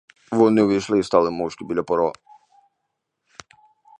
[0.31, 2.13] Вони ввійшли і стали мовчки біля порога.